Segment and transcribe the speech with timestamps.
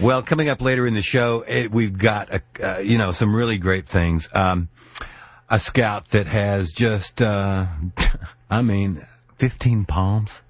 [0.00, 3.34] Well, coming up later in the show, it, we've got, a, uh, you know, some
[3.34, 4.28] really great things.
[4.32, 4.68] Um,
[5.48, 7.66] a scout that has just, uh,
[8.50, 9.06] I mean,
[9.38, 10.42] 15 palms.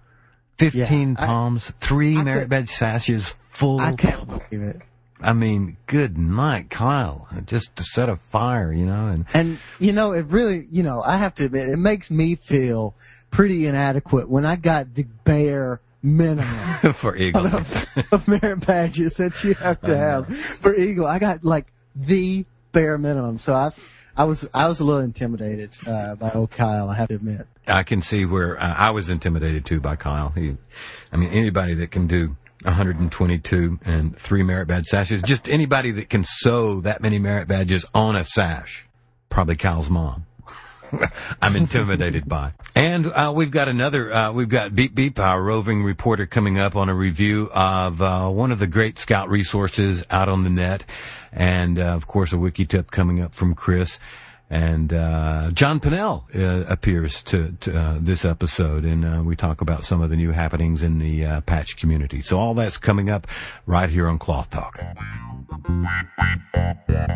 [0.58, 3.80] 15 yeah, palms, I, three I merit badge sashes full.
[3.80, 4.82] I can't believe it.
[5.20, 7.28] I mean, good night, Kyle.
[7.44, 11.02] Just to set a fire, you know, and and you know, it really, you know,
[11.02, 12.94] I have to admit, it makes me feel
[13.30, 19.42] pretty inadequate when I got the bare minimum for Eagle of, of merit badges that
[19.42, 21.06] you have to have for Eagle.
[21.06, 23.72] I got like the bare minimum, so I,
[24.16, 26.88] I was I was a little intimidated uh, by old Kyle.
[26.88, 27.46] I have to admit.
[27.66, 30.30] I can see where uh, I was intimidated too by Kyle.
[30.30, 30.56] He,
[31.12, 35.22] I mean, anybody that can do 122 and three merit badge sashes.
[35.22, 38.86] Just anybody that can sew that many merit badges on a sash.
[39.28, 40.26] Probably Kyle's mom.
[41.42, 42.52] I'm intimidated by.
[42.74, 46.76] And uh, we've got another, uh, we've got Beep Beep, our roving reporter, coming up
[46.76, 50.84] on a review of uh, one of the great scout resources out on the net.
[51.32, 53.98] And, uh, of course, a wiki tip coming up from Chris.
[54.50, 59.60] And uh, John Pinnell uh, appears to, to uh, this episode, and uh, we talk
[59.60, 62.22] about some of the new happenings in the uh, patch community.
[62.22, 63.26] So all that's coming up
[63.66, 64.80] right here on Cloth Talk.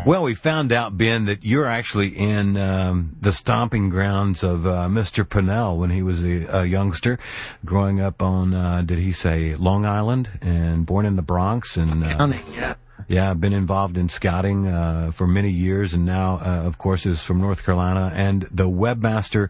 [0.05, 4.87] Well, we found out, Ben, that you're actually in um, the stomping grounds of uh,
[4.87, 5.23] Mr.
[5.23, 7.17] Pinnell when he was a, a youngster,
[7.65, 12.41] growing up on, did he say Long Island, and born in the Bronx, and County,
[12.53, 12.75] yeah.
[13.07, 17.05] Yeah, I've been involved in scouting uh, for many years, and now, uh, of course,
[17.05, 19.49] is from North Carolina and the webmaster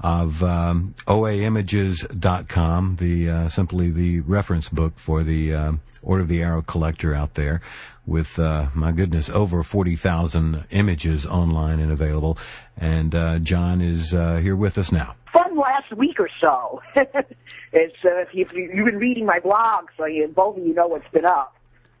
[0.00, 5.72] of um, oaimages.com, the uh, simply the reference book for the uh,
[6.02, 7.60] Order of the Arrow collector out there,
[8.06, 12.38] with uh, my goodness, over forty thousand images online and available.
[12.76, 15.16] And uh, John is uh, here with us now.
[15.32, 16.80] Fun last week or so.
[16.94, 20.86] it's uh, if you've, you've been reading my blog, so you, both of you know
[20.86, 21.57] what's been up.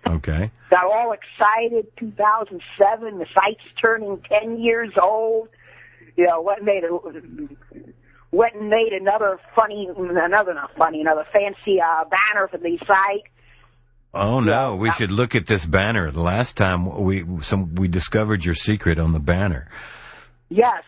[0.08, 0.50] Okay.
[0.70, 1.86] Got all excited.
[1.98, 3.18] 2007.
[3.18, 5.48] The site's turning 10 years old.
[6.16, 6.90] You know, what made it,
[8.30, 13.24] went and made another funny, another not funny, another fancy uh, banner for the site.
[14.14, 16.10] Oh no, we should look at this banner.
[16.10, 19.68] The last time we some we discovered your secret on the banner.
[20.50, 20.82] Yes,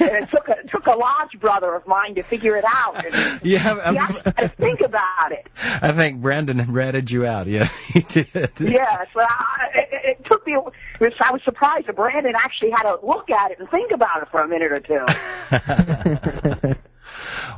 [0.00, 3.04] and it took a it took a lodge brother of mine to figure it out.
[3.04, 5.46] And yeah, I'm, to think about it.
[5.62, 7.46] I think Brandon ratted you out.
[7.46, 8.50] Yes, he did.
[8.58, 10.54] Yes, I, it, it took me.
[10.54, 14.28] I was surprised that Brandon actually had to look at it and think about it
[14.28, 16.74] for a minute or two.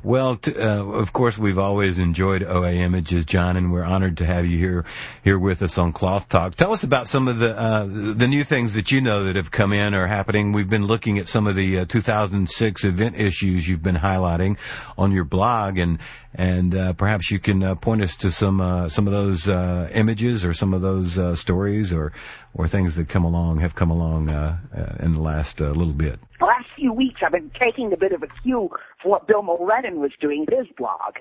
[0.02, 4.26] Well, t- uh, of course, we've always enjoyed OA Images, John, and we're honored to
[4.26, 4.84] have you here
[5.22, 6.54] here with us on Cloth Talk.
[6.54, 9.50] Tell us about some of the uh, the new things that you know that have
[9.50, 10.52] come in or happening.
[10.52, 14.56] We've been looking at some of the uh, 2006 event issues you've been highlighting
[14.96, 15.98] on your blog, and
[16.34, 19.90] and uh, perhaps you can uh, point us to some uh, some of those uh,
[19.92, 22.12] images or some of those uh, stories or
[22.54, 24.58] or things that come along have come along uh,
[25.00, 26.18] in the last little bit.
[26.40, 28.70] Last few weeks, I've been taking a bit of a cue
[29.02, 31.16] for what Bill Mulrennan was doing in his blog,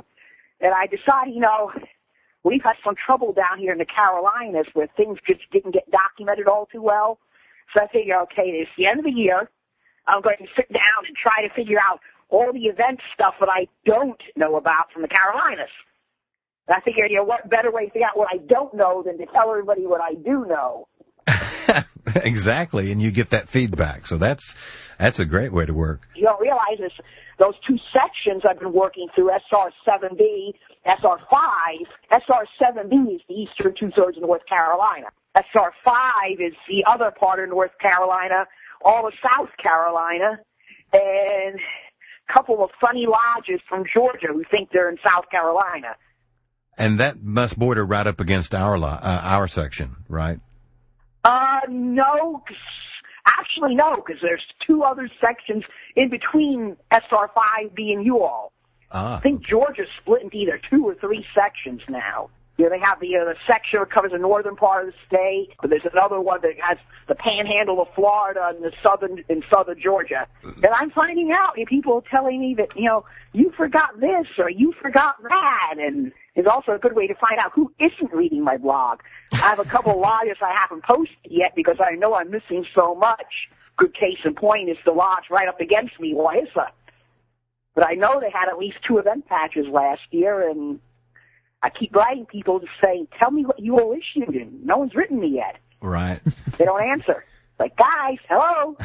[0.62, 1.72] and I decided, you know,
[2.44, 6.48] we've had some trouble down here in the Carolinas where things just didn't get documented
[6.48, 7.20] all too well.
[7.76, 9.50] So I figure, okay, it's the end of the year.
[10.08, 12.00] I'm going to sit down and try to figure out
[12.30, 15.70] all the event stuff that I don't know about from the Carolinas.
[16.68, 19.04] And I figure, you know, what better way to figure out what I don't know
[19.04, 20.88] than to tell everybody what I do know.
[22.16, 24.08] exactly, and you get that feedback.
[24.08, 24.56] So that's
[24.98, 26.08] that's a great way to work.
[26.16, 26.94] You don't realize this.
[27.38, 30.54] Those two sections I've been working through, SR7B,
[30.88, 31.86] SR5.
[32.12, 35.08] SR7B is the eastern two-thirds of North Carolina.
[35.36, 38.48] SR5 is the other part of North Carolina,
[38.82, 40.40] all of South Carolina,
[40.94, 45.96] and a couple of funny lodges from Georgia who think they're in South Carolina.
[46.76, 50.40] And that must border right up against our uh, our section, right?
[51.28, 52.42] Uh, no.
[53.26, 55.66] Actually, no, because there's two other sections
[55.98, 58.54] in between SR5B and you all.
[58.94, 62.30] Ah, I think Georgia's split into either two or three sections now.
[62.58, 64.98] You know, they have the, uh, the section that covers the northern part of the
[65.06, 69.44] state, but there's another one that has the panhandle of Florida and the southern in
[69.52, 70.28] southern Georgia.
[70.44, 74.26] And I'm finding out, and people are telling me that, you know, you forgot this
[74.40, 78.12] or you forgot that, and it's also a good way to find out who isn't
[78.12, 79.02] reading my blog.
[79.34, 82.66] I have a couple of lodges I haven't posted yet because I know I'm missing
[82.74, 83.50] so much.
[83.76, 86.70] Good case in point is the lodge right up against me, Waisa.
[87.76, 90.80] But I know they had at least two event patches last year, and
[91.64, 94.94] I keep writing people to say, tell me what you all issued, and no one's
[94.96, 95.58] written me yet.
[95.82, 96.20] right.
[96.58, 97.24] They don't answer.
[97.60, 98.78] Like, guys, hello.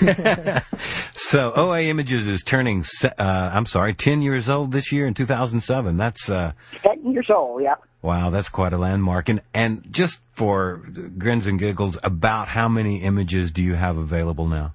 [1.14, 5.96] so OA Images is turning, uh, I'm sorry, 10 years old this year in 2007.
[5.96, 6.52] That's, uh,
[6.82, 7.82] 10 years old, yep.
[8.02, 9.30] wow, that's quite a landmark.
[9.30, 10.82] And, and just for
[11.16, 14.74] grins and giggles, about how many images do you have available now?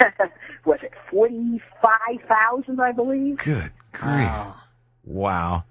[0.64, 3.36] Was it 45,000, I believe?
[3.36, 4.30] Good grief.
[5.04, 5.64] Wow.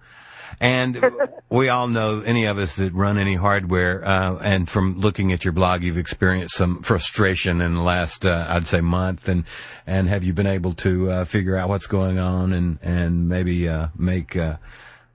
[0.59, 1.03] And
[1.49, 5.43] we all know, any of us that run any hardware, uh, and from looking at
[5.43, 9.27] your blog, you've experienced some frustration in the last, uh, I'd say, month.
[9.27, 9.43] And
[9.87, 13.67] and have you been able to uh, figure out what's going on and and maybe
[13.67, 14.57] uh, make uh,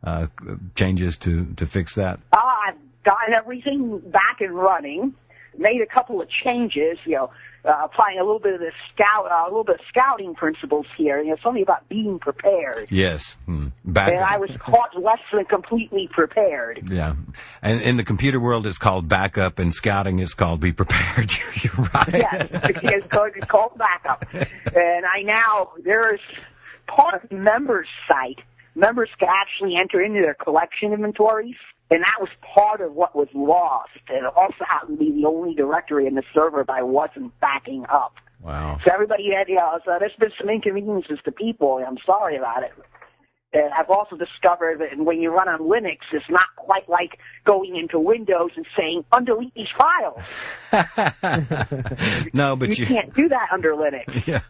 [0.04, 0.26] uh,
[0.75, 2.20] changes to to fix that?
[2.32, 5.14] I've gotten everything back and running,
[5.56, 7.31] made a couple of changes, you know,
[7.64, 10.86] uh, applying a little bit of the scout, uh, a little bit of scouting principles
[10.96, 11.20] here.
[11.20, 12.88] You know, it's only about being prepared.
[12.90, 13.36] Yes.
[13.46, 13.68] Hmm.
[13.84, 14.08] Back.
[14.10, 16.88] And I was caught less than completely prepared.
[16.90, 17.14] Yeah,
[17.62, 21.32] and in the computer world, it's called backup, and scouting is called be prepared.
[21.62, 22.12] You're, right.
[22.12, 24.24] Yes, it's called, it's called backup.
[24.32, 26.20] And I now, there's
[26.86, 28.40] part of the members site,
[28.74, 31.56] members can actually enter into their collection inventories.
[31.90, 33.90] And that was part of what was lost.
[34.08, 37.38] And it also happened to be the only directory in the server that I wasn't
[37.40, 38.14] backing up.
[38.42, 38.78] Wow.
[38.84, 42.37] So everybody had, you know, so there's been some inconveniences to people, and I'm sorry
[42.37, 42.72] about it.
[43.52, 47.75] And I've also discovered that when you run on Linux, it's not quite like going
[47.75, 50.20] into Windows and saying, undelete these files.
[52.32, 54.25] no, but You you, can't do that under Linux.
[54.26, 54.43] yeah,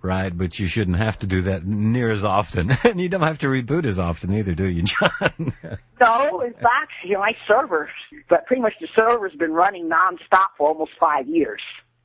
[0.00, 0.36] right.
[0.36, 3.46] But you shouldn't have to do that near as often, and you don't have to
[3.48, 5.52] reboot as often either, do you, John?
[6.00, 7.90] No, in fact, you know, my server,
[8.28, 11.60] but pretty much the server's been running nonstop for almost five years.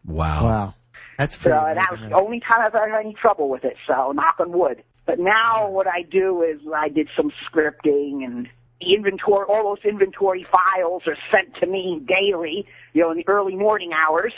[0.05, 0.43] wow.
[0.43, 0.73] Wow.
[1.17, 3.77] That's So pretty that was the only time I've ever had any trouble with it.
[3.87, 4.83] So knock on wood.
[5.05, 8.47] But now what I do is I did some scripting and
[8.79, 13.27] the inventory, all those inventory files are sent to me daily, you know, in the
[13.27, 14.33] early morning hours.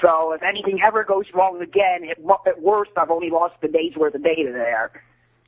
[0.00, 3.94] So if anything ever goes wrong again, at, at worst, I've only lost a day's
[3.96, 4.90] worth of data there.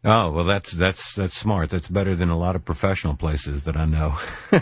[0.05, 1.71] Oh well, that's that's that's smart.
[1.71, 4.15] That's better than a lot of professional places that I know.
[4.53, 4.61] uh,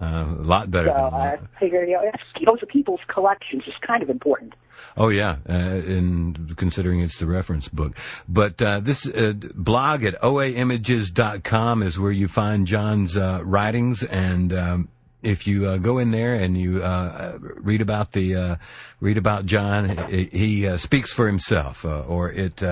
[0.00, 1.62] a lot better So than I that.
[1.62, 2.12] you know,
[2.46, 3.64] those are people's collections.
[3.66, 4.54] It's kind of important.
[4.96, 7.96] Oh yeah, uh, in considering it's the reference book.
[8.28, 14.52] But uh, this uh, blog at oaimages.com is where you find John's uh, writings, and
[14.52, 14.88] um,
[15.22, 18.58] if you uh, go in there and you uh, read about the
[19.00, 22.62] read about John, he, he speaks for himself, or it.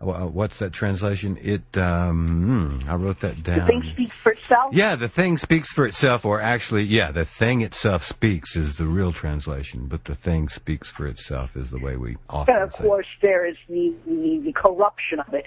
[0.00, 1.36] What's that translation?
[1.40, 1.76] It.
[1.76, 3.60] Um, hmm, I wrote that down.
[3.60, 4.72] The thing speaks for itself.
[4.72, 8.84] Yeah, the thing speaks for itself, or actually, yeah, the thing itself speaks is the
[8.86, 12.74] real translation, but the thing speaks for itself is the way we often And of
[12.74, 12.84] say.
[12.84, 15.46] course, there is the, the, the corruption of it.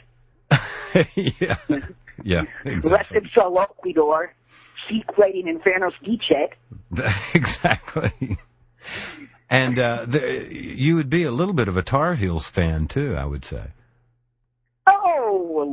[1.40, 1.56] yeah,
[2.22, 4.32] yeah, Rest exactly, in Salokidor,
[4.90, 6.56] secreting Infernos Dicet.
[7.34, 8.38] exactly.
[9.50, 13.16] And uh, the, you would be a little bit of a Tar Heels fan too,
[13.16, 13.68] I would say.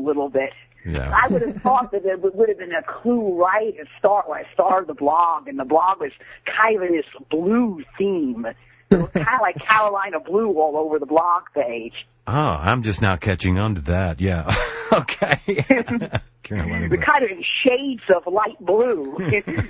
[0.09, 0.55] Little bit.
[0.87, 4.27] Yeah, I would have thought that it would have been a clue right to start
[4.27, 6.13] when I started the blog, and the blog was
[6.47, 8.47] kind of in this blue theme.
[8.91, 12.07] Kind of like Carolina blue all over the blog page.
[12.27, 14.21] Oh, I'm just now catching on to that.
[14.21, 14.55] Yeah.
[14.93, 15.39] okay.
[16.43, 19.17] Carolina We're kind of in shades of light blue.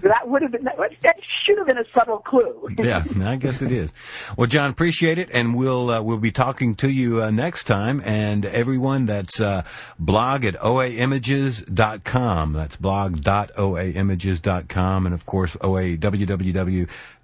[0.02, 2.68] that would have been that should have been a subtle clue.
[2.78, 3.92] yeah, I guess it is.
[4.36, 8.00] Well, John, appreciate it, and we'll uh, we'll be talking to you uh, next time.
[8.04, 9.64] And everyone, that's uh,
[9.98, 12.52] blog at oaimages.com.
[12.52, 15.96] That's blog.oaimages.com, and of course, oa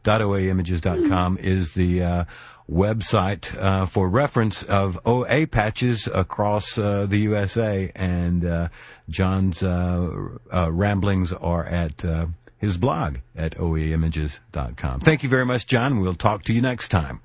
[0.05, 2.25] www.oaimages.com is the uh,
[2.71, 8.69] website uh, for reference of OA patches across uh, the USA, and uh,
[9.09, 12.27] John's uh, uh, ramblings are at uh,
[12.59, 15.01] his blog at oaimages.com.
[15.01, 16.01] Thank you very much, John.
[16.01, 17.21] We'll talk to you next time.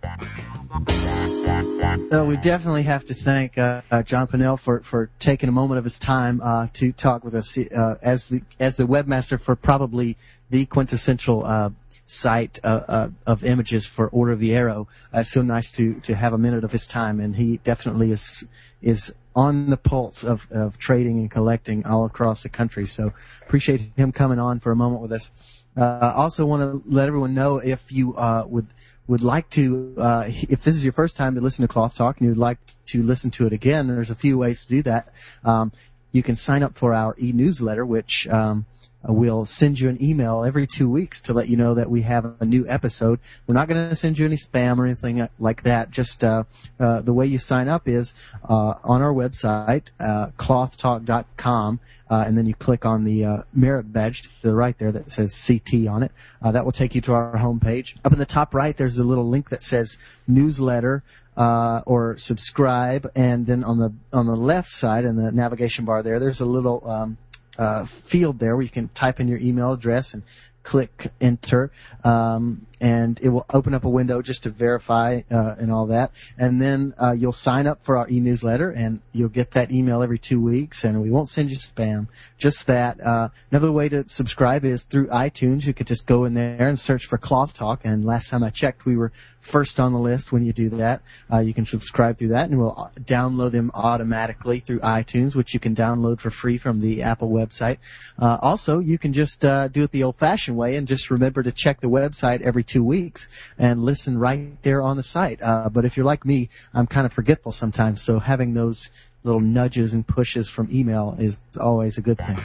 [2.28, 6.42] we definitely have to thank John Pinnell for, for taking a moment of his time
[6.74, 10.18] to talk with us as the as the webmaster for probably
[10.50, 11.74] the quintessential
[12.10, 14.88] site uh, uh, of images for Order of the Arrow.
[15.14, 18.12] Uh, it's so nice to to have a minute of his time, and he definitely
[18.12, 18.46] is
[18.82, 22.86] is on the pulse of, of trading and collecting all across the country.
[22.86, 23.14] So
[23.44, 25.64] appreciate him coming on for a moment with us.
[25.78, 28.68] Uh, also want to let everyone know if you uh, would
[29.08, 32.20] would like to, uh, if this is your first time to listen to Cloth Talk
[32.20, 35.10] and you'd like to listen to it again, there's a few ways to do that.
[35.44, 35.72] Um,
[36.12, 38.68] you can sign up for our e-newsletter, which um,
[39.08, 42.36] we'll send you an email every two weeks to let you know that we have
[42.40, 43.20] a new episode.
[43.48, 45.92] We're not going to send you any spam or anything like that.
[45.92, 46.44] Just uh,
[46.80, 48.14] uh, the way you sign up is
[48.48, 51.80] uh, on our website, uh, clothtalk.com,
[52.10, 55.48] uh, and then you click on the merit badge to the right there that says
[55.48, 56.12] CT on it.
[56.42, 57.96] that will take you to our homepage.
[58.04, 61.04] Up in the top right, there's a little link that says newsletter.
[61.38, 66.04] Uh, or subscribe, and then on the on the left side in the navigation bar
[66.04, 67.18] there, there's a little um,
[67.60, 70.24] uh, field there where you can type in your email address and
[70.64, 71.72] click enter,
[72.04, 76.12] um, and it will open up a window just to verify uh, and all that.
[76.38, 80.20] And then uh, you'll sign up for our e-newsletter, and you'll get that email every
[80.20, 80.84] two weeks.
[80.84, 82.08] And we won't send you spam.
[82.38, 83.00] Just that.
[83.04, 85.66] Uh, another way to subscribe is through iTunes.
[85.66, 87.82] You could just go in there and search for Cloth Talk.
[87.84, 90.32] And last time I checked, we were first on the list.
[90.32, 93.72] When you do that, uh, you can subscribe through that, and we'll uh, download them
[93.74, 97.78] automatically through iTunes, which you can download for free from the Apple website.
[98.18, 101.82] Uh, also, you can just do it the old-fashioned way and just remember to check
[101.82, 105.40] the website every two weeks and listen right there on the site.
[105.42, 108.92] Uh, but if you're like me, I'm kind of forgetful sometimes, so having those
[109.24, 112.38] little nudges and pushes from email is always a good thing.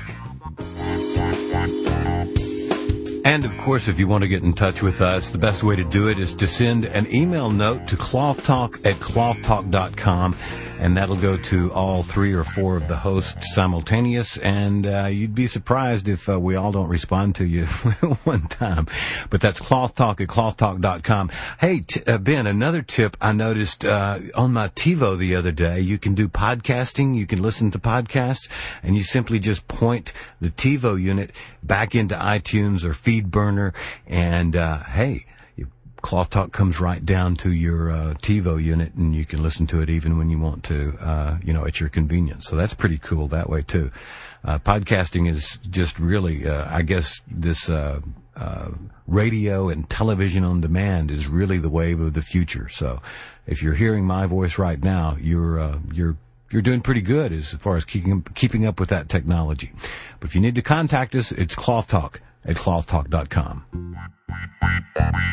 [3.24, 5.76] And of course, if you want to get in touch with us, the best way
[5.76, 10.36] to do it is to send an email note to clothtalk at clothtalk.com
[10.78, 14.36] and that'll go to all three or four of the hosts simultaneous.
[14.38, 17.66] And uh, you'd be surprised if uh, we all don't respond to you
[18.24, 18.86] one time.
[19.30, 21.30] But that's clothtalk at clothtalk.com.
[21.58, 25.80] Hey, t- uh, Ben, another tip I noticed uh, on my TiVo the other day.
[25.80, 27.16] You can do podcasting.
[27.16, 28.48] You can listen to podcasts,
[28.82, 31.30] and you simply just point the TiVo unit
[31.62, 33.74] back into iTunes or FeedBurner,
[34.06, 35.26] and uh, hey
[36.04, 39.80] Cloth Talk comes right down to your uh, TiVo unit, and you can listen to
[39.80, 42.46] it even when you want to, uh, you know, at your convenience.
[42.46, 43.90] So that's pretty cool that way too.
[44.44, 48.00] Uh, podcasting is just really, uh, I guess, this uh,
[48.36, 48.72] uh,
[49.06, 52.68] radio and television on demand is really the wave of the future.
[52.68, 53.00] So
[53.46, 56.18] if you're hearing my voice right now, you're you're
[56.50, 59.72] you're doing pretty good as far as keeping keeping up with that technology.
[60.20, 63.96] But if you need to contact us, it's Cloth Talk at clothtalk.com.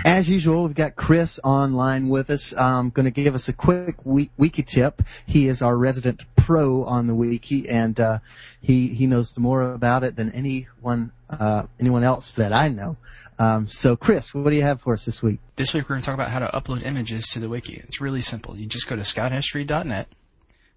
[0.05, 2.55] As usual, we've got Chris online with us.
[2.57, 5.01] Um, going to give us a quick wiki tip.
[5.25, 8.19] He is our resident pro on the wiki, and uh,
[8.59, 12.97] he he knows more about it than anyone uh, anyone else that I know.
[13.39, 15.39] Um, so, Chris, what do you have for us this week?
[15.55, 17.81] This week, we're going to talk about how to upload images to the wiki.
[17.87, 18.57] It's really simple.
[18.57, 20.07] You just go to scouthistory.net.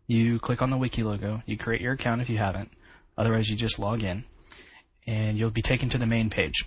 [0.07, 1.43] You click on the wiki logo.
[1.47, 2.71] You create your account if you haven't.
[3.17, 4.25] Otherwise, you just log in,
[5.07, 6.65] and you'll be taken to the main page.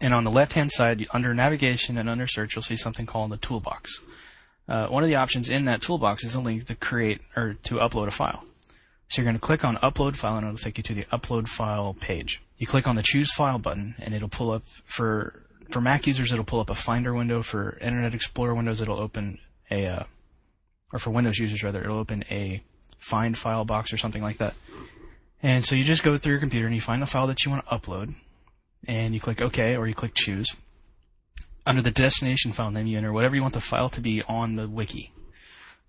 [0.00, 3.30] And on the left hand side, under navigation and under search, you'll see something called
[3.30, 4.00] the toolbox.
[4.68, 7.76] Uh, one of the options in that toolbox is a link to create or to
[7.76, 8.44] upload a file.
[9.08, 11.48] So you're going to click on upload file and it'll take you to the upload
[11.48, 12.42] file page.
[12.58, 16.32] You click on the choose file button and it'll pull up for for Mac users
[16.32, 17.42] it'll pull up a Finder window.
[17.42, 19.38] For Internet Explorer windows it'll open
[19.70, 20.02] a uh,
[20.92, 22.62] or for Windows users rather it'll open a
[22.98, 24.54] find file box or something like that.
[25.42, 27.50] And so you just go through your computer and you find the file that you
[27.50, 28.14] want to upload
[28.86, 30.48] and you click OK or you click Choose.
[31.66, 34.56] Under the destination file name, you enter whatever you want the file to be on
[34.56, 35.12] the wiki.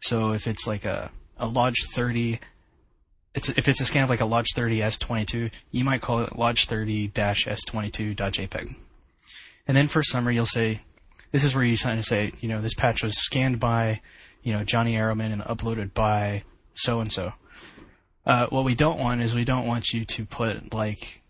[0.01, 2.39] So if it's like a, a Lodge 30,
[3.33, 6.37] it's, if it's a scan of like a Lodge 30 S22, you might call it
[6.37, 8.75] Lodge 30 S22.jpg.
[9.67, 10.81] And then for summary, you'll say,
[11.31, 14.01] this is where you sign to say, you know, this patch was scanned by
[14.43, 17.33] you know, Johnny Arrowman and uploaded by so and so.
[18.29, 21.21] What we don't want is we don't want you to put like,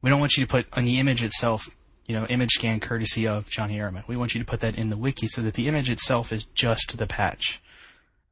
[0.00, 1.66] we don't want you to put on the image itself,
[2.06, 4.06] you know, image scan courtesy of Johnny Arrowman.
[4.06, 6.44] We want you to put that in the wiki so that the image itself is
[6.44, 7.60] just the patch.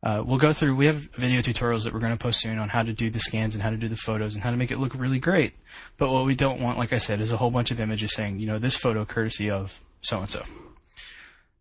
[0.00, 0.76] Uh, we'll go through.
[0.76, 3.18] We have video tutorials that we're going to post soon on how to do the
[3.18, 5.54] scans and how to do the photos and how to make it look really great.
[5.96, 8.38] But what we don't want, like I said, is a whole bunch of images saying,
[8.38, 10.44] you know, this photo courtesy of so and so.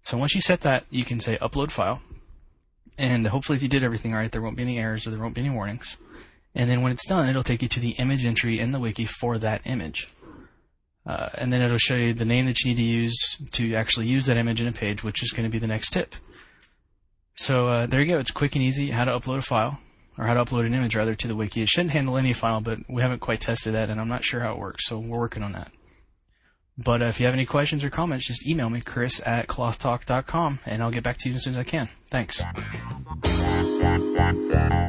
[0.04, 2.02] So once you set that, you can say upload file,
[2.98, 5.34] and hopefully, if you did everything right, there won't be any errors or there won't
[5.34, 5.98] be any warnings.
[6.56, 9.06] And then when it's done, it'll take you to the image entry in the wiki
[9.06, 10.08] for that image.
[11.06, 14.08] Uh, and then it'll show you the name that you need to use to actually
[14.08, 16.16] use that image in a page, which is going to be the next tip.
[17.36, 18.20] So uh, there you go.
[18.20, 19.80] It's quick and easy how to upload a file,
[20.18, 21.62] or how to upload an image rather to the wiki.
[21.62, 24.42] It shouldn't handle any file, but we haven't quite tested that, and I'm not sure
[24.42, 24.88] how it works.
[24.88, 25.72] So we're working on that.
[26.78, 30.60] But uh, if you have any questions or comments, just email me, Chris at clothtalk.com,
[30.66, 31.88] and I'll get back to you as soon as I can.
[32.08, 32.42] Thanks.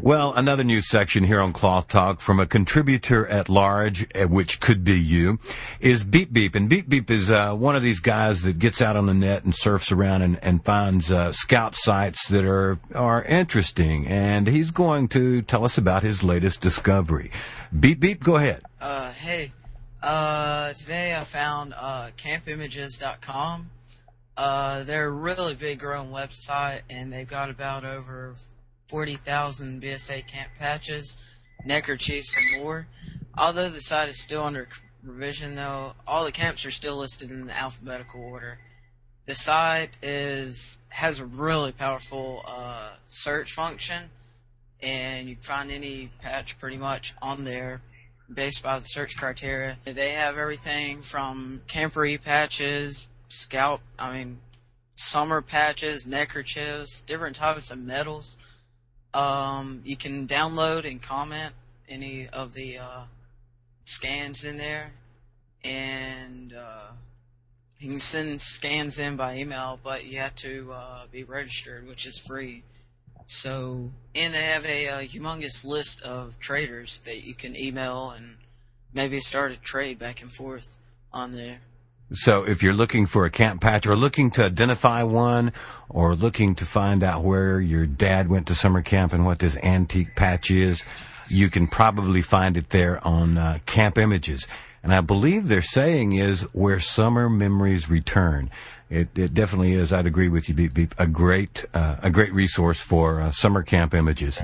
[0.03, 4.61] Well, another news section here on Cloth Talk from a contributor at large, eh, which
[4.61, 5.39] could be you,
[5.81, 6.55] is Beep Beep.
[6.55, 9.45] And Beep Beep is uh, one of these guys that gets out on the net
[9.45, 14.07] and surfs around and, and finds uh, scout sites that are, are interesting.
[14.07, 17.31] And he's going to tell us about his latest discovery.
[17.79, 18.63] Beep Beep, go ahead.
[18.81, 19.51] Uh, hey.
[20.07, 23.71] Uh, today I found uh, campimages.com.
[24.37, 28.35] Uh, they're a really big growing website, and they've got about over
[28.89, 31.27] 40,000 BSA camp patches,
[31.65, 32.87] neckerchiefs, and more.
[33.39, 34.69] Although the site is still under
[35.03, 38.59] revision, though, all the camps are still listed in alphabetical order.
[39.25, 44.11] The site is has a really powerful uh, search function,
[44.83, 47.81] and you can find any patch pretty much on there
[48.33, 49.77] based by the search criteria.
[49.85, 54.39] They have everything from camporee patches, scalp, I mean,
[54.95, 58.39] summer patches, neckerchiefs, different types of medals.
[59.13, 61.53] Um, you can download and comment
[61.89, 63.05] any of the uh,
[63.85, 64.93] scans in there,
[65.63, 66.93] and uh,
[67.79, 72.07] you can send scans in by email, but you have to uh, be registered, which
[72.07, 72.63] is free.
[73.27, 78.37] So, and they have a, a humongous list of traders that you can email and
[78.93, 80.79] maybe start a trade back and forth
[81.13, 81.61] on there.
[82.13, 85.53] So if you're looking for a camp patch or looking to identify one
[85.89, 89.57] or looking to find out where your dad went to summer camp and what this
[89.57, 90.83] antique patch is,
[91.29, 94.47] you can probably find it there on uh, Camp Images.
[94.83, 98.51] And I believe they're saying is where summer memories return.
[98.91, 99.93] It, it definitely is.
[99.93, 100.95] I'd agree with you, Beep.
[100.99, 104.39] A great, uh, a great resource for uh, summer camp images.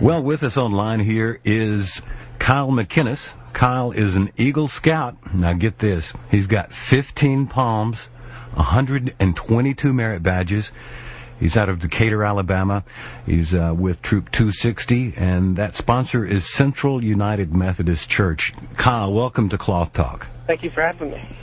[0.00, 2.02] Well, with us online here is
[2.38, 3.30] Kyle McKinnis.
[3.52, 5.16] Kyle is an Eagle Scout.
[5.32, 6.12] Now get this.
[6.30, 8.08] He's got 15 palms,
[8.54, 10.72] 122 merit badges.
[11.38, 12.84] He's out of Decatur, Alabama.
[13.26, 18.52] He's uh, with Troop 260, and that sponsor is Central United Methodist Church.
[18.76, 20.28] Kyle, welcome to Cloth Talk.
[20.46, 21.36] Thank you for having me.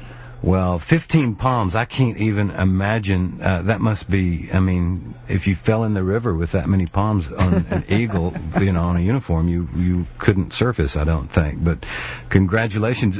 [0.44, 3.40] Well, 15 palms, I can't even imagine.
[3.42, 6.88] Uh, that must be, I mean, if you fell in the river with that many
[6.88, 11.28] palms on an eagle, you know, on a uniform, you, you couldn't surface, I don't
[11.28, 11.64] think.
[11.64, 11.86] But
[12.30, 13.20] congratulations.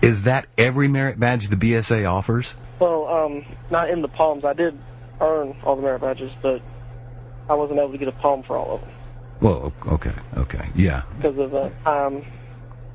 [0.00, 2.54] Is that every merit badge the BSA offers?
[2.78, 4.44] Well, um, not in the palms.
[4.44, 4.78] I did
[5.20, 6.62] earn all the merit badges, but
[7.50, 8.90] I wasn't able to get a palm for all of them.
[9.42, 11.02] Well, okay, okay, yeah.
[11.16, 12.24] Because of the time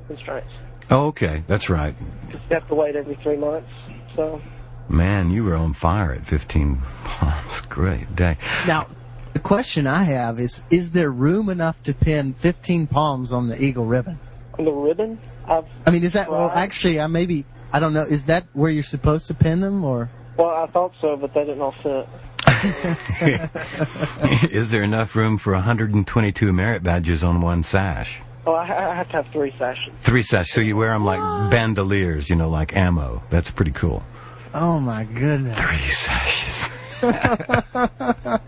[0.07, 0.51] constraints.
[0.89, 1.95] Oh, okay, that's right.
[2.27, 3.69] Because you have to wait every three months,
[4.15, 4.41] so.
[4.89, 7.61] Man, you were on fire at 15 palms.
[7.69, 8.37] Great day.
[8.65, 8.87] Now,
[9.33, 13.61] the question I have is: Is there room enough to pin 15 palms on the
[13.61, 14.19] eagle ribbon?
[14.57, 15.19] On the ribbon?
[15.45, 16.49] I've I mean, is that well?
[16.49, 18.03] Actually, I maybe I don't know.
[18.03, 20.09] Is that where you're supposed to pin them, or?
[20.37, 22.07] Well, I thought so, but they didn't all fit.
[24.51, 28.21] Is there enough room for 122 merit badges on one sash?
[28.47, 29.93] Oh, I, I have to have three sashes.
[30.01, 31.19] Three sashes, so you wear them like
[31.51, 33.21] bandoliers, you know, like ammo.
[33.29, 34.03] That's pretty cool.
[34.53, 35.57] Oh my goodness!
[35.57, 36.69] Three sashes.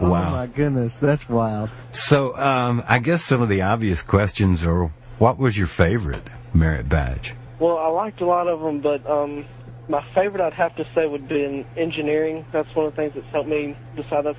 [0.00, 0.28] Wow.
[0.28, 1.68] Oh my goodness, that's wild.
[1.92, 6.22] So, um, I guess some of the obvious questions are, what was your favorite
[6.54, 7.34] merit badge?
[7.58, 9.44] Well, I liked a lot of them, but um,
[9.88, 12.46] my favorite I'd have to say would be in engineering.
[12.50, 14.38] That's one of the things that's helped me decide that's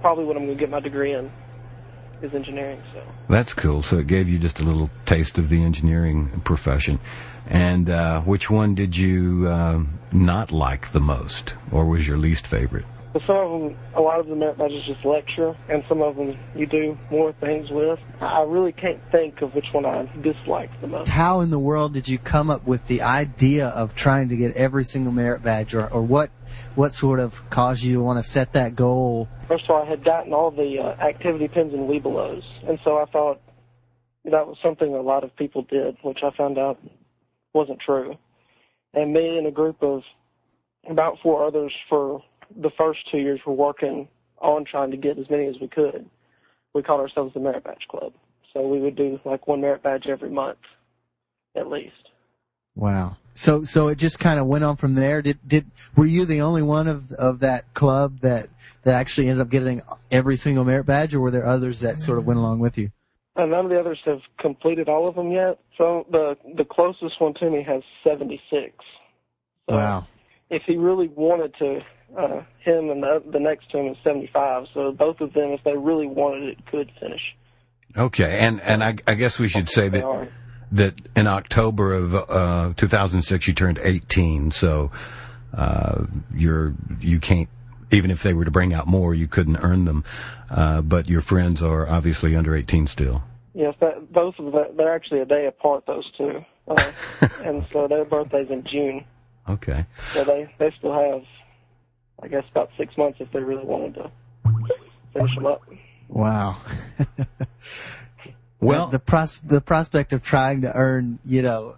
[0.00, 1.32] probably what I'm going to get my degree in,
[2.24, 2.82] is engineering.
[2.92, 3.02] So.
[3.28, 3.82] That's cool.
[3.82, 6.98] So it gave you just a little taste of the engineering profession.
[7.46, 12.46] And uh, which one did you uh, not like the most, or was your least
[12.46, 12.86] favorite?
[13.14, 16.16] But some of them, a lot of the merit badges just lecture, and some of
[16.16, 18.00] them you do more things with.
[18.20, 21.08] I really can't think of which one I dislike the most.
[21.10, 24.56] How in the world did you come up with the idea of trying to get
[24.56, 26.32] every single merit badge, or, or what
[26.74, 29.28] what sort of caused you to want to set that goal?
[29.46, 32.98] First of all, I had gotten all the uh, activity pins and Webelos, and so
[32.98, 33.40] I thought
[34.24, 36.80] that was something a lot of people did, which I found out
[37.52, 38.16] wasn't true.
[38.92, 40.02] And me and a group of
[40.90, 42.22] about four others for
[42.56, 46.08] the first two years were working on trying to get as many as we could.
[46.74, 48.12] We called ourselves the Merit Badge Club.
[48.52, 50.58] So we would do like one merit badge every month,
[51.56, 52.10] at least.
[52.76, 53.16] Wow.
[53.34, 55.22] So so it just kind of went on from there.
[55.22, 58.48] Did did were you the only one of of that club that
[58.84, 62.18] that actually ended up getting every single merit badge, or were there others that sort
[62.18, 62.90] of went along with you?
[63.36, 65.58] And none of the others have completed all of them yet.
[65.76, 68.72] So the the closest one to me has 76.
[69.68, 70.06] So wow.
[70.50, 71.80] If he really wanted to,
[72.16, 74.66] uh, him and the, the next to him is 75.
[74.72, 77.22] So both of them, if they really wanted it, could finish.
[77.96, 80.28] Okay, and and I, I guess we should say that are.
[80.72, 84.90] that in October of uh, 2006 you turned 18, so
[85.56, 87.48] uh, you're you can't
[87.92, 90.04] even if they were to bring out more, you couldn't earn them.
[90.50, 93.22] Uh, but your friends are obviously under 18 still.
[93.54, 96.44] Yes, that, both of them, they're actually a day apart, those two.
[96.66, 96.92] Uh,
[97.44, 99.04] and so their birthday's in June.
[99.48, 99.86] Okay.
[100.12, 101.22] So they, they still have,
[102.24, 104.10] I guess, about six months if they really wanted to
[105.12, 105.62] finish them up.
[106.08, 106.56] Wow.
[108.64, 111.76] Well, the pros- the prospect of trying to earn, you know,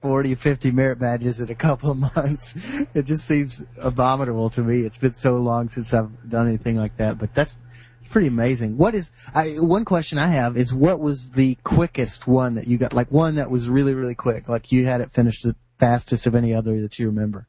[0.00, 2.56] 40 or 50 merit badges in a couple of months,
[2.94, 4.80] it just seems abominable to me.
[4.80, 7.56] It's been so long since I've done anything like that, but that's
[8.00, 8.76] it's pretty amazing.
[8.76, 12.78] What is I one question I have is what was the quickest one that you
[12.78, 16.26] got like one that was really really quick like you had it finished the fastest
[16.26, 17.48] of any other that you remember?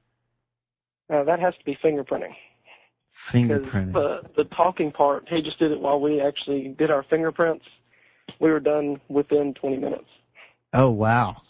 [1.14, 2.34] Uh, that has to be fingerprinting.
[3.16, 3.94] Fingerprinting.
[3.94, 7.66] the, the talking part, he just did it while we actually did our fingerprints.
[8.40, 10.08] We were done within 20 minutes.
[10.74, 11.42] Oh wow.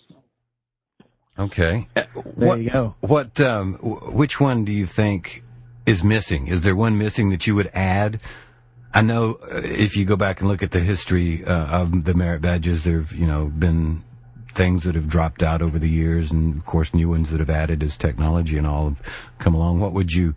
[1.39, 1.87] okay.
[1.95, 2.95] Uh, There what, you go.
[2.99, 3.41] What?
[3.41, 5.43] Um, which one do you think
[5.85, 6.47] is missing?
[6.47, 8.19] Is there one missing that you would add?
[8.93, 12.13] I know uh, if you go back and look at the history uh, of the
[12.13, 14.03] merit badges, there've you know been
[14.55, 17.49] things that have dropped out over the years, and of course new ones that have
[17.49, 19.01] added as technology and all have
[19.37, 19.79] come along.
[19.79, 20.35] What would you?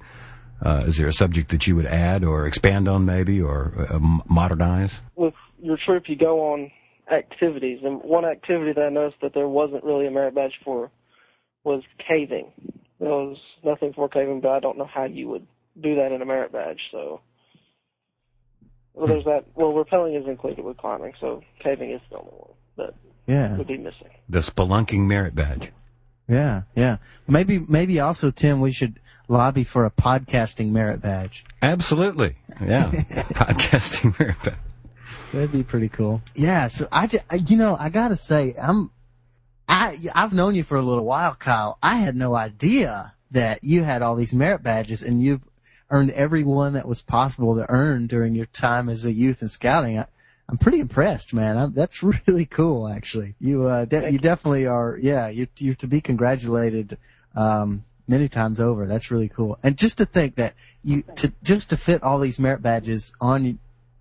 [0.61, 3.99] Uh, is there a subject that you would add or expand on, maybe, or uh,
[4.27, 5.01] modernize?
[5.15, 6.73] With your trip, you go on
[7.11, 10.91] activities, and one activity that I noticed that there wasn't really a merit badge for
[11.65, 12.51] was caving.
[12.99, 15.47] There was nothing for caving, but I don't know how you would
[15.81, 16.81] do that in a merit badge.
[16.91, 17.21] So,
[18.95, 19.45] well, there's that.
[19.55, 22.95] Well, rappelling is included with climbing, so caving is the only one that
[23.29, 23.57] Yeah.
[23.59, 24.09] would be missing.
[24.29, 25.71] The spelunking merit badge.
[26.29, 26.97] Yeah, yeah.
[27.29, 31.45] Maybe, maybe also, Tim, we should lobby for a podcasting merit badge.
[31.63, 32.91] Absolutely, yeah.
[33.33, 34.55] Podcasting merit badge.
[35.33, 36.21] That'd be pretty cool.
[36.35, 36.67] Yeah.
[36.67, 38.91] So I, ju- I- you know, I gotta say, I'm,
[39.69, 41.79] I, I've known you for a little while, Kyle.
[41.83, 45.43] I had no idea that you had all these merit badges and you've
[45.91, 49.49] earned every one that was possible to earn during your time as a youth in
[49.49, 49.99] scouting.
[49.99, 50.07] I,
[50.49, 51.57] I'm pretty impressed, man.
[51.57, 53.35] I'm, that's really cool, actually.
[53.39, 54.99] You, uh, de- you definitely are.
[55.01, 56.99] Yeah, you, you're to be congratulated.
[57.35, 58.87] Um, many times over.
[58.87, 59.59] That's really cool.
[59.63, 63.59] And just to think that you, to, just to fit all these merit badges on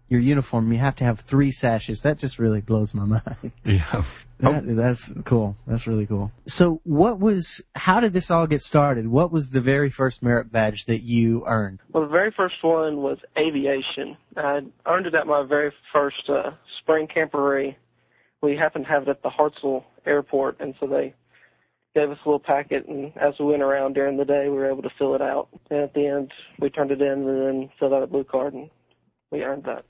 [0.09, 2.01] your uniform, you have to have three sashes.
[2.01, 3.51] That just really blows my mind.
[3.65, 4.03] Yeah.
[4.39, 5.57] That, That's cool.
[5.65, 6.31] That's really cool.
[6.47, 7.63] So, what was?
[7.75, 9.07] How did this all get started?
[9.07, 11.79] What was the very first merit badge that you earned?
[11.91, 14.15] Well, the very first one was aviation.
[14.35, 17.75] I earned it at my very first uh, spring camporee.
[18.41, 21.15] We happened to have it at the Hartselle Airport, and so they
[21.95, 24.69] gave us a little packet, and as we went around during the day, we were
[24.69, 25.47] able to fill it out.
[25.71, 28.53] And at the end, we turned it in and then filled out a blue card,
[28.53, 28.69] and
[29.31, 29.83] we earned that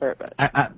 [0.00, 0.32] merit badge.
[0.38, 0.68] I, I,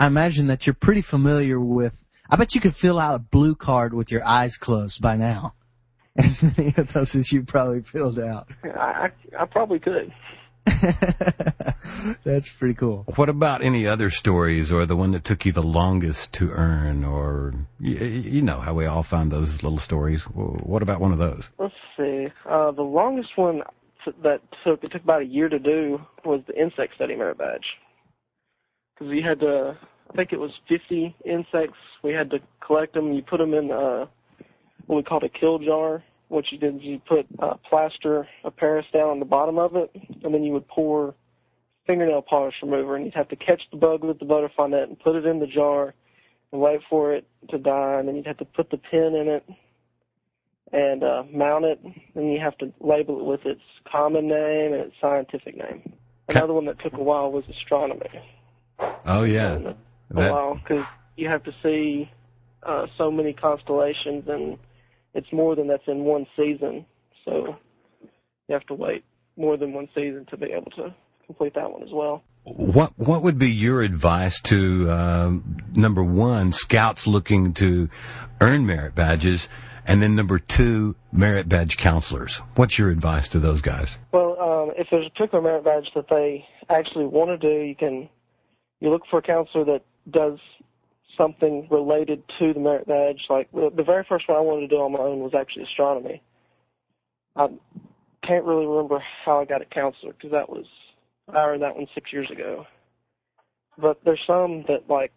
[0.00, 2.06] I imagine that you're pretty familiar with.
[2.28, 5.54] I bet you could fill out a blue card with your eyes closed by now.
[6.16, 8.46] As many of those as you probably filled out.
[8.64, 9.10] I, I,
[9.40, 10.12] I probably could.
[12.24, 13.04] That's pretty cool.
[13.16, 17.04] What about any other stories, or the one that took you the longest to earn,
[17.04, 20.22] or you, you know how we all find those little stories?
[20.24, 21.50] What about one of those?
[21.58, 22.28] Let's see.
[22.48, 23.62] Uh, the longest one
[24.04, 27.38] t- that took it took about a year to do was the insect study merit
[27.38, 27.64] badge.
[29.02, 29.76] Because we had to,
[30.10, 31.78] I think it was 50 insects.
[32.04, 33.12] We had to collect them.
[33.12, 34.06] You put them in uh,
[34.86, 36.04] what we called a kill jar.
[36.28, 39.74] What you did is you put uh, plaster of Paris down on the bottom of
[39.74, 39.90] it,
[40.22, 41.14] and then you would pour
[41.84, 45.00] fingernail polish remover, and you'd have to catch the bug with the butterfly net and
[45.00, 45.94] put it in the jar
[46.52, 49.26] and wait for it to die, and then you'd have to put the pin in
[49.26, 49.44] it
[50.72, 51.80] and uh, mount it,
[52.14, 55.92] and you have to label it with its common name and its scientific name.
[56.28, 58.06] Another one that took a while was astronomy.
[59.06, 59.74] Oh yeah, a
[60.14, 60.84] that, while because
[61.16, 62.10] you have to see
[62.62, 64.58] uh, so many constellations, and
[65.14, 66.86] it's more than that's in one season.
[67.24, 67.56] So
[68.48, 69.04] you have to wait
[69.36, 70.94] more than one season to be able to
[71.26, 72.22] complete that one as well.
[72.44, 77.88] what what would be your advice to um, number one scouts looking to
[78.40, 79.48] earn merit badges,
[79.86, 82.36] and then number two merit badge counselors?
[82.56, 83.96] What's your advice to those guys?
[84.12, 87.74] Well, um, if there's a particular merit badge that they actually want to do, you
[87.76, 88.08] can
[88.82, 90.40] you look for a counselor that does
[91.16, 93.20] something related to the merit badge.
[93.30, 96.20] Like the, very first one I wanted to do on my own was actually astronomy.
[97.36, 97.46] I
[98.26, 100.66] can't really remember how I got a counselor because that was
[101.32, 102.66] I earned that one six years ago.
[103.78, 105.12] But there's some that like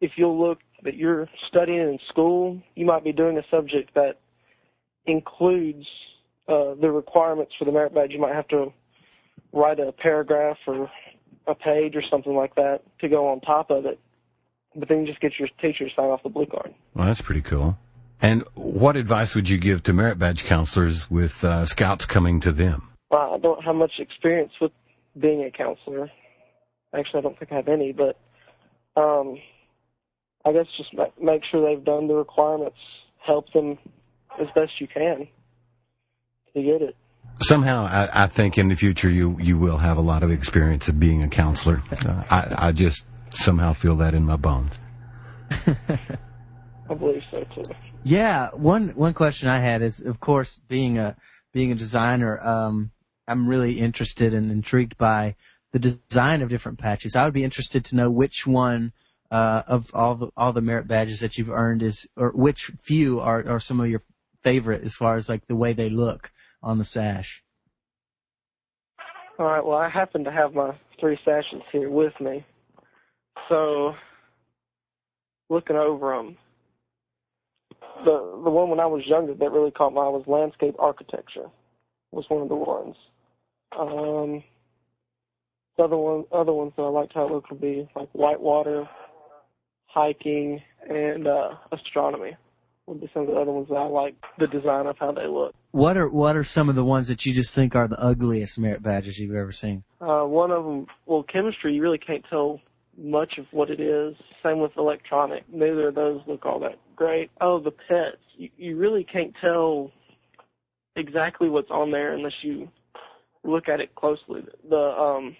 [0.00, 4.18] if you'll look that you're studying in school, you might be doing a subject that
[5.06, 5.86] includes
[6.48, 8.10] uh, the requirements for the merit badge.
[8.10, 8.72] You might have to
[9.52, 10.90] write a paragraph or
[11.48, 13.98] a page or something like that to go on top of it.
[14.76, 16.74] But then you just get your teacher to sign off the blue card.
[16.94, 17.78] Well, that's pretty cool.
[18.20, 22.52] And what advice would you give to merit badge counselors with uh, scouts coming to
[22.52, 22.90] them?
[23.10, 24.72] Uh, I don't have much experience with
[25.18, 26.10] being a counselor.
[26.94, 28.18] Actually, I don't think I have any, but
[28.96, 29.38] um,
[30.44, 32.76] I guess just make sure they've done the requirements.
[33.24, 33.78] Help them
[34.40, 35.28] as best you can
[36.54, 36.96] to get it.
[37.40, 40.88] Somehow, I, I think in the future you you will have a lot of experience
[40.88, 41.82] of being a counselor.
[42.04, 44.72] Uh, I, I just somehow feel that in my bones.
[45.50, 47.62] I believe so too.
[48.02, 51.16] Yeah, one one question I had is, of course, being a
[51.52, 52.90] being a designer, um,
[53.26, 55.36] I'm really interested and intrigued by
[55.72, 57.14] the design of different patches.
[57.14, 58.92] I would be interested to know which one
[59.30, 63.20] uh, of all the all the merit badges that you've earned is, or which few
[63.20, 64.02] are are some of your
[64.42, 67.42] favorite as far as like the way they look on the sash.
[69.38, 69.64] All right.
[69.64, 72.44] Well, I happen to have my three sashes here with me,
[73.48, 73.94] so
[75.48, 76.36] looking over them,
[78.04, 81.46] the the one when I was younger that really caught my eye was landscape architecture.
[82.10, 82.96] Was one of the ones.
[83.78, 84.42] Um,
[85.76, 88.88] the other one, other ones that I liked how it looked would be like whitewater,
[89.86, 92.36] hiking, and uh, astronomy.
[92.88, 95.26] Would be some of the other ones that I like the design of how they
[95.26, 95.54] look.
[95.72, 98.58] What are what are some of the ones that you just think are the ugliest
[98.58, 99.84] merit badges you've ever seen?
[100.00, 102.60] Uh, one of them, well, chemistry, you really can't tell
[102.96, 104.16] much of what it is.
[104.42, 105.44] Same with electronic.
[105.52, 107.30] Neither of those look all that great.
[107.40, 108.16] Oh, the pets.
[108.36, 109.90] You, you really can't tell
[110.96, 112.68] exactly what's on there unless you
[113.44, 114.42] look at it closely.
[114.68, 115.36] The, um,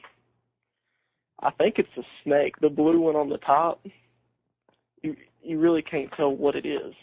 [1.41, 3.85] I think it's a snake, the blue one on the top.
[5.03, 6.95] You, you really can't tell what it is.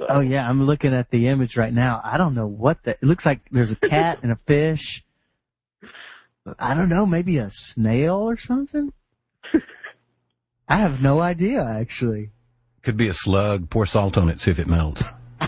[0.00, 2.00] So, Oh yeah, I'm looking at the image right now.
[2.02, 2.92] I don't know what the.
[2.92, 5.04] It looks like there's a cat and a fish.
[6.58, 8.94] I don't know, maybe a snail or something.
[10.68, 12.30] I have no idea actually.
[12.82, 13.68] Could be a slug.
[13.68, 15.02] Pour salt on it, see if it melts.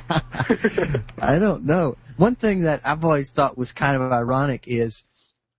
[1.19, 1.97] I don't know.
[2.19, 5.07] One thing that I've always thought was kind of ironic is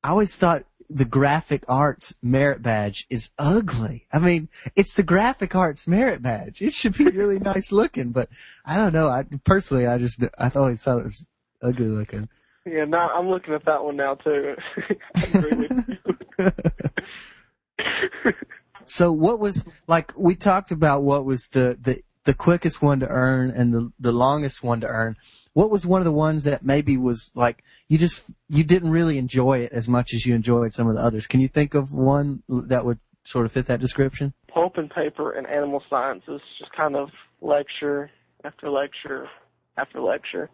[0.03, 4.07] I always thought the graphic arts merit badge is ugly.
[4.11, 6.61] I mean, it's the graphic arts merit badge.
[6.61, 8.29] It should be really nice looking, but
[8.65, 9.07] I don't know.
[9.07, 11.27] I personally, I just, I always thought it was
[11.61, 12.29] ugly looking.
[12.65, 14.55] yeah, now I'm looking at that one now too.
[15.15, 15.97] I agree with you.
[18.85, 23.07] So what was like we talked about what was the the the quickest one to
[23.07, 25.15] earn and the the longest one to earn.
[25.53, 29.17] What was one of the ones that maybe was like you just you didn't really
[29.17, 31.27] enjoy it as much as you enjoyed some of the others?
[31.27, 34.33] Can you think of one that would sort of fit that description?
[34.47, 37.09] Pulp and paper and animal sciences, just kind of
[37.41, 38.09] lecture
[38.43, 39.27] after lecture
[39.77, 40.49] after lecture.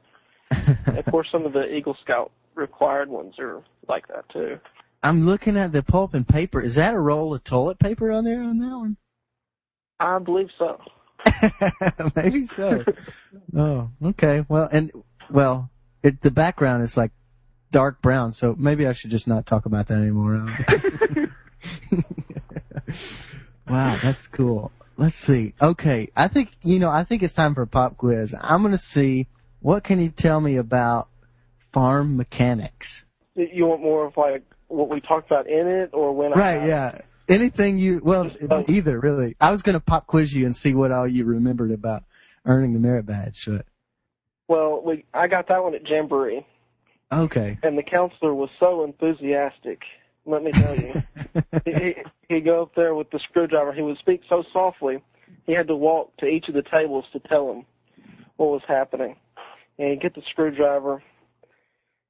[0.87, 4.59] of course, some of the Eagle Scout required ones are like that too.
[5.01, 6.61] I'm looking at the pulp and paper.
[6.61, 8.97] Is that a roll of toilet paper on there on that one?
[9.99, 10.79] I believe so.
[12.15, 12.83] Maybe so.
[13.55, 14.45] oh, okay.
[14.47, 14.91] Well, and
[15.29, 15.69] well,
[16.03, 17.11] it, the background is like
[17.71, 20.57] dark brown, so maybe I should just not talk about that anymore.
[23.69, 24.71] wow, that's cool.
[24.97, 25.53] Let's see.
[25.61, 26.89] Okay, I think you know.
[26.89, 28.35] I think it's time for a pop quiz.
[28.39, 29.27] I'm gonna see
[29.61, 31.09] what can you tell me about
[31.71, 33.05] farm mechanics.
[33.35, 36.33] You want more of like what we talked about in it, or when?
[36.33, 36.67] I Right?
[36.67, 36.99] Yeah.
[37.29, 38.31] Anything you well,
[38.67, 39.35] either really.
[39.39, 42.03] I was gonna pop quiz you and see what all you remembered about
[42.45, 43.45] earning the merit badge.
[43.45, 43.65] But
[44.47, 46.45] Well, we I got that one at Jamboree,
[47.13, 47.57] okay.
[47.63, 49.81] and the counselor was so enthusiastic.
[50.25, 50.93] Let me tell you,
[51.65, 51.95] he, he
[52.27, 53.73] he'd go up there with the screwdriver.
[53.73, 55.01] He would speak so softly,
[55.45, 57.65] he had to walk to each of the tables to tell them
[58.37, 59.15] what was happening.
[59.77, 61.01] and he'd get the screwdriver,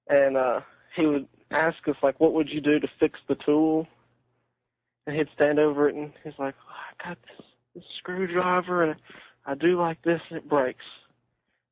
[0.08, 0.62] and uh,
[0.96, 3.88] he would ask us like, "What would you do to fix the tool?"
[5.10, 8.96] And he'd stand over it, and he's like, oh, "I got this, this screwdriver, and
[9.44, 10.86] I do like this, and it breaks.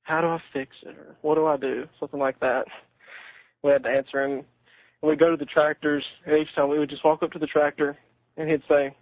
[0.02, 0.97] How do I fix it?
[0.97, 2.65] Or what do I do?" Something like that.
[3.62, 4.32] We had to answer him.
[4.32, 7.38] And we'd go to the tractors, and each time we would just walk up to
[7.38, 7.95] the tractor,
[8.38, 8.95] and he'd say,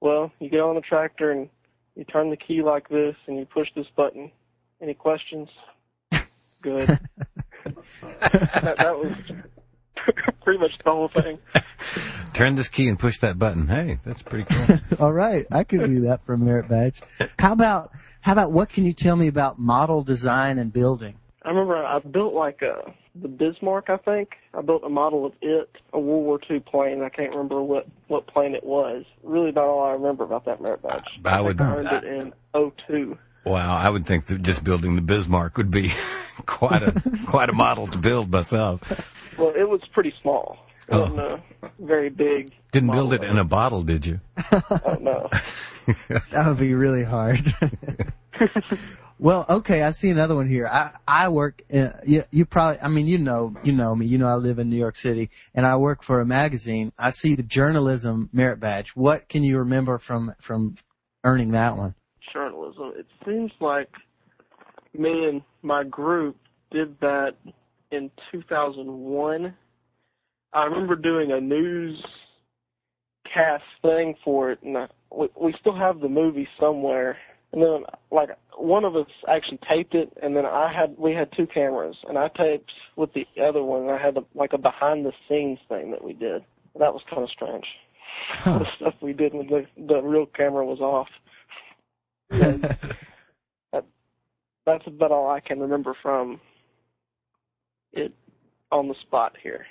[0.00, 1.50] "Well, you get on the tractor and
[1.94, 4.32] you turn the key like this, and you push this button.
[4.80, 5.50] Any questions?"
[6.62, 6.88] Good.
[8.00, 9.12] that, that was
[10.44, 11.38] pretty much the whole thing.
[12.34, 13.68] Turn this key and push that button.
[13.68, 14.78] Hey, that's pretty cool.
[15.00, 17.00] All right, I could do that for a merit badge.
[17.38, 21.16] How about how about what can you tell me about model design and building?
[21.42, 24.30] I remember I built like a the Bismarck, I think.
[24.54, 27.02] I built a model of it, a World War II plane.
[27.02, 29.04] I can't remember what what plane it was.
[29.22, 31.08] Really, about all I remember about that merit badge.
[31.24, 31.60] I would.
[31.60, 33.18] I earned it in '02.
[33.48, 35.92] Wow, I would think that just building the Bismarck would be
[36.46, 36.92] quite a
[37.26, 38.80] quite a model to build myself.
[39.38, 40.58] Well, it was pretty small.
[40.88, 41.00] It Oh.
[41.00, 41.42] wasn't a
[41.80, 42.52] very big.
[42.72, 43.30] Didn't build it model.
[43.36, 44.20] in a bottle, did you?
[44.52, 45.28] Oh no.
[46.08, 47.40] That would be really hard.
[49.18, 50.66] well, okay, I see another one here.
[50.70, 51.62] I I work.
[51.74, 52.78] Uh, you you probably.
[52.82, 54.04] I mean, you know, you know me.
[54.06, 56.92] You know, I live in New York City, and I work for a magazine.
[56.98, 58.90] I see the journalism merit badge.
[58.90, 60.74] What can you remember from from
[61.24, 61.94] earning that one?
[62.68, 62.98] Journalism.
[62.98, 63.90] It seems like
[64.96, 66.36] me and my group
[66.70, 67.34] did that
[67.90, 69.54] in 2001.
[70.52, 72.02] I remember doing a news
[73.32, 77.18] cast thing for it, and I, we, we still have the movie somewhere.
[77.52, 81.30] And then, like, one of us actually taped it, and then I had we had
[81.34, 83.82] two cameras, and I taped with the other one.
[83.82, 86.42] And I had a, like a behind the scenes thing that we did.
[86.78, 87.66] That was kind of strange.
[88.44, 91.08] The stuff we did when the the real camera was off.
[92.30, 92.62] And
[93.72, 93.84] that,
[94.66, 96.40] that's about all I can remember from
[97.92, 98.12] it
[98.70, 99.66] on the spot here.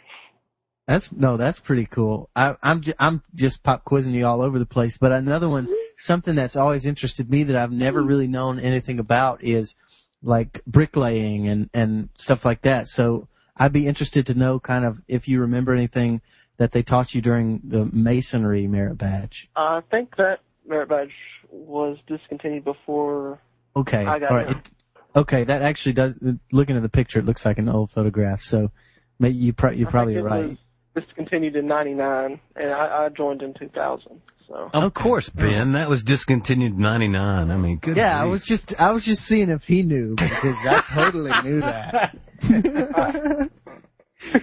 [0.88, 2.30] That's no, that's pretty cool.
[2.36, 4.98] I, I'm ju- I'm just pop quizzing you all over the place.
[4.98, 5.67] But another one,
[5.98, 9.76] something that's always interested me that I've never really known anything about is
[10.24, 12.88] like bricklaying and and stuff like that.
[12.88, 16.22] So I'd be interested to know kind of if you remember anything
[16.56, 19.50] that they taught you during the masonry merit badge.
[19.58, 21.12] I think that merit badge
[21.52, 23.40] was discontinued before.
[23.76, 24.50] Okay, I got all right.
[24.50, 24.58] it.
[24.58, 24.70] It-
[25.16, 26.20] okay, that actually does.
[26.52, 28.42] Looking at the picture, it looks like an old photograph.
[28.42, 28.72] So
[29.20, 30.50] maybe you pro- you're I probably think it right.
[30.96, 34.22] Was discontinued in '99, and I, I joined in 2000.
[34.48, 35.74] So Of course, Ben.
[35.74, 37.52] That was discontinued '99.
[37.52, 37.98] I mean, good.
[37.98, 41.60] Yeah, I was just I was just seeing if he knew because I totally knew
[41.60, 42.18] that.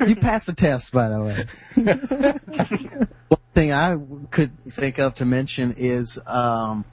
[0.07, 1.47] you passed the test, by the way.
[3.29, 3.97] One thing I
[4.31, 6.85] could think of to mention is um,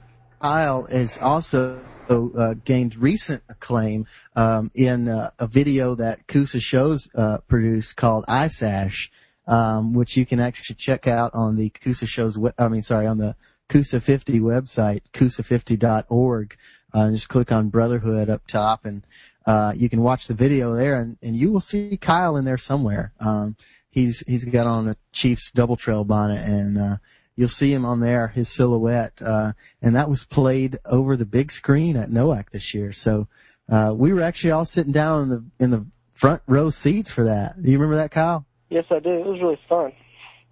[0.42, 1.78] Kyle has also
[2.10, 8.24] uh, gained recent acclaim um, in uh, a video that Coosa Shows uh, produced called
[8.26, 9.08] ISASH,
[9.46, 12.36] um, which you can actually check out on the Coosa Shows.
[12.38, 13.36] We- I mean, sorry, on the
[13.68, 16.56] Coosa 50 website, coosa50.org.
[16.92, 19.06] Uh, just click on Brotherhood up top, and
[19.46, 22.58] uh, you can watch the video there, and, and you will see Kyle in there
[22.58, 23.12] somewhere.
[23.20, 23.54] Um,
[23.90, 26.96] he's he's got on a Chiefs double trail bonnet, and uh,
[27.36, 31.50] you'll see him on there, his silhouette, uh, and that was played over the big
[31.52, 32.92] screen at NOAC this year.
[32.92, 33.28] So
[33.70, 37.24] uh, we were actually all sitting down in the in the front row seats for
[37.24, 37.60] that.
[37.62, 38.44] Do you remember that, Kyle?
[38.70, 39.10] yes, I do.
[39.10, 39.92] It was really fun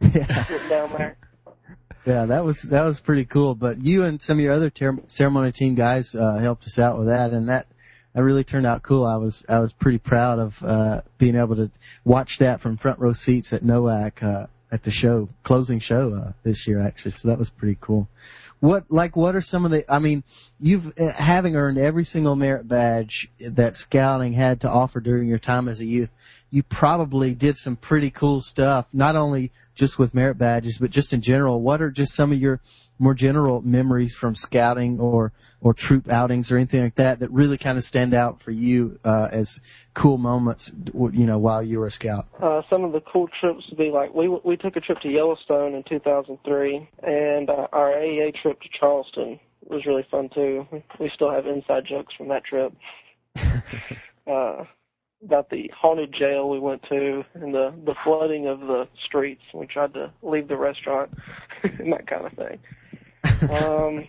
[0.14, 0.44] Yeah.
[0.44, 1.16] sitting down there.
[2.06, 3.54] Yeah, that was that was pretty cool.
[3.54, 6.98] But you and some of your other ter- ceremony team guys uh, helped us out
[6.98, 7.66] with that, and that
[8.14, 9.04] that really turned out cool.
[9.04, 11.70] I was I was pretty proud of uh, being able to
[12.04, 16.32] watch that from front row seats at NOAC uh, at the show closing show uh,
[16.42, 17.12] this year actually.
[17.12, 18.08] So that was pretty cool.
[18.60, 19.90] What like what are some of the?
[19.90, 20.22] I mean,
[20.58, 25.38] you've uh, having earned every single merit badge that scouting had to offer during your
[25.38, 26.10] time as a youth.
[26.50, 31.12] You probably did some pretty cool stuff, not only just with merit badges, but just
[31.12, 31.62] in general.
[31.62, 32.60] What are just some of your
[33.00, 37.58] more general memories from scouting or or troop outings or anything like that that really
[37.58, 39.60] kind of stand out for you uh, as
[39.94, 42.28] cool moments, you know, while you were a scout?
[42.40, 45.08] Uh, some of the cool trips would be like we we took a trip to
[45.08, 50.66] Yellowstone in 2003, and uh, our AEA trip to Charleston was really fun too.
[50.70, 52.72] We, we still have inside jokes from that trip.
[54.26, 54.64] uh,
[55.24, 59.42] about the haunted jail we went to and the the flooding of the streets.
[59.52, 61.12] We tried to leave the restaurant
[61.62, 62.58] and that kind of thing.
[63.24, 64.06] Um,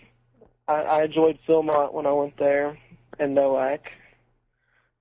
[0.67, 2.77] I, I enjoyed Philmont when I went there
[3.19, 3.79] and NOAC.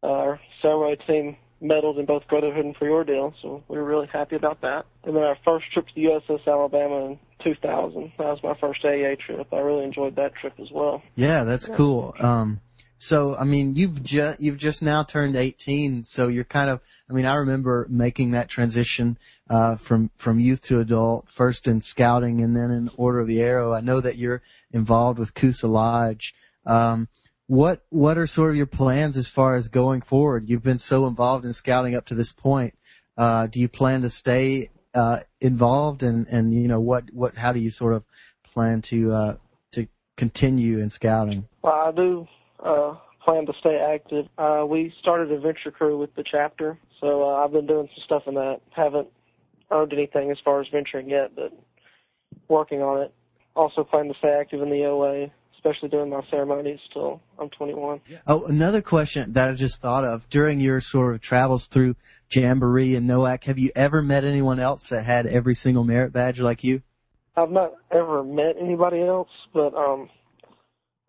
[0.03, 4.37] Uh, our ceremony team medaled in both Brotherhood and Pre-Ordeal, so we were really happy
[4.37, 4.87] about that.
[5.05, 8.13] And then our first trip to the USS Alabama in 2000.
[8.19, 9.53] That was my first AA trip.
[9.53, 11.03] I really enjoyed that trip as well.
[11.17, 12.15] Yeah, that's cool.
[12.19, 12.61] Um,
[13.03, 16.83] So, I mean, you've just you've just now turned 18, so you're kind of.
[17.09, 19.17] I mean, I remember making that transition
[19.49, 23.41] uh, from from youth to adult, first in scouting and then in Order of the
[23.41, 23.73] Arrow.
[23.73, 26.35] I know that you're involved with Coosa Lodge.
[26.67, 27.09] Um,
[27.47, 30.45] what what are sort of your plans as far as going forward?
[30.47, 32.75] You've been so involved in scouting up to this point.
[33.17, 37.55] Uh, do you plan to stay uh, involved, and and you know what what how
[37.55, 38.05] do you sort of
[38.53, 39.37] plan to uh,
[39.71, 39.87] to
[40.19, 41.49] continue in scouting?
[41.63, 42.29] Well, I do
[42.65, 42.95] uh,
[43.25, 44.27] plan to stay active.
[44.39, 48.05] Uh, we started a venture crew with the chapter, so uh, I've been doing some
[48.05, 48.61] stuff in that.
[48.71, 49.09] Haven't
[49.71, 51.53] earned anything as far as venturing yet, but
[52.49, 53.15] working on it.
[53.57, 58.01] Also plan to stay active in the OA, especially during my ceremonies till I'm 21.
[58.27, 61.97] Oh, another question that I just thought of during your sort of travels through
[62.31, 66.41] Jamboree and NOAC, have you ever met anyone else that had every single merit badge
[66.41, 66.83] like you?
[67.37, 70.09] I've not ever met anybody else, but um,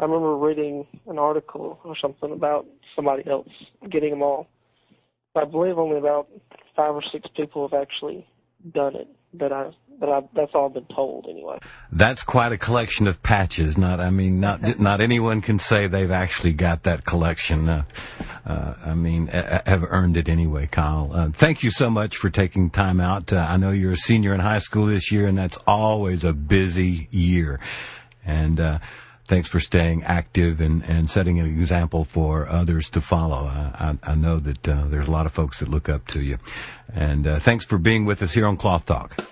[0.02, 3.48] I remember reading an article or something about somebody else
[3.90, 4.48] getting them all.
[5.36, 6.28] I believe only about
[6.76, 8.28] five or six people have actually
[8.74, 11.60] done it that I that I that's all I've been told anyway.
[11.92, 13.78] That's quite a collection of patches.
[13.78, 17.70] Not, I mean, not not anyone can say they've actually got that collection.
[17.70, 17.84] Uh,
[18.46, 21.12] uh, I mean, uh, have earned it anyway, Kyle.
[21.14, 23.32] Uh, thank you so much for taking time out.
[23.32, 26.34] Uh, I know you're a senior in high school this year, and that's always a
[26.34, 27.60] busy year.
[28.26, 28.80] And uh,
[29.32, 33.46] thanks for staying active and, and setting an example for others to follow.
[33.46, 36.22] I, I, I know that uh, there's a lot of folks that look up to
[36.22, 36.38] you.
[36.94, 39.24] And uh, thanks for being with us here on Cloth Talk.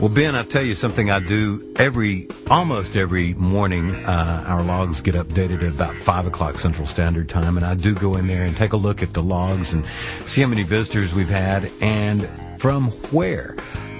[0.00, 4.06] Well, Ben, I'll tell you something I do every, almost every morning.
[4.06, 7.94] Uh, our logs get updated at about 5 o'clock Central Standard Time, and I do
[7.94, 9.84] go in there and take a look at the logs and
[10.24, 12.26] see how many visitors we've had and
[12.58, 13.54] from where.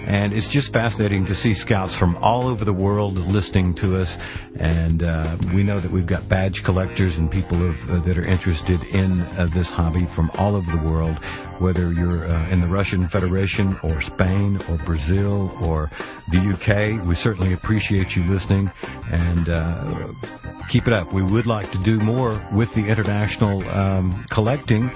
[0.07, 4.18] And it's just fascinating to see scouts from all over the world listening to us.
[4.59, 8.24] And uh, we know that we've got badge collectors and people of, uh, that are
[8.24, 11.16] interested in uh, this hobby from all over the world,
[11.59, 15.90] whether you're uh, in the Russian Federation or Spain or Brazil or
[16.30, 17.07] the UK.
[17.07, 18.70] We certainly appreciate you listening
[19.11, 20.09] and uh,
[20.68, 21.12] keep it up.
[21.12, 24.90] We would like to do more with the international um, collecting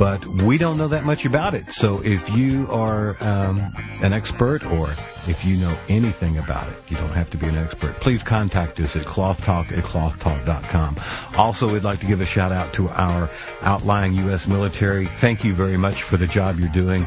[0.00, 1.70] but we don't know that much about it.
[1.72, 3.58] So if you are um,
[4.00, 4.88] an expert or
[5.28, 7.96] if you know anything about it, you don't have to be an expert.
[7.96, 10.96] Please contact us at clothtalk at clothtalk.com.
[11.36, 13.28] Also, we'd like to give a shout out to our
[13.60, 14.46] outlying U.S.
[14.46, 15.04] military.
[15.04, 17.06] Thank you very much for the job you're doing.